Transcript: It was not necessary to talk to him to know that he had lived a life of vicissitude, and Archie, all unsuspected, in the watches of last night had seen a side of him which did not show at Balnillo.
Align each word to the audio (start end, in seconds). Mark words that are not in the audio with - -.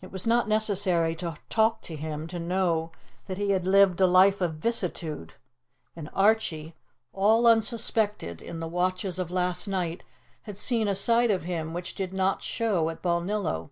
It 0.00 0.10
was 0.10 0.26
not 0.26 0.48
necessary 0.48 1.14
to 1.16 1.36
talk 1.50 1.82
to 1.82 1.94
him 1.94 2.26
to 2.28 2.38
know 2.38 2.92
that 3.26 3.36
he 3.36 3.50
had 3.50 3.66
lived 3.66 4.00
a 4.00 4.06
life 4.06 4.40
of 4.40 4.54
vicissitude, 4.54 5.34
and 5.94 6.08
Archie, 6.14 6.74
all 7.12 7.46
unsuspected, 7.46 8.40
in 8.40 8.60
the 8.60 8.66
watches 8.66 9.18
of 9.18 9.30
last 9.30 9.68
night 9.68 10.02
had 10.44 10.56
seen 10.56 10.88
a 10.88 10.94
side 10.94 11.30
of 11.30 11.42
him 11.42 11.74
which 11.74 11.94
did 11.94 12.14
not 12.14 12.42
show 12.42 12.88
at 12.88 13.02
Balnillo. 13.02 13.68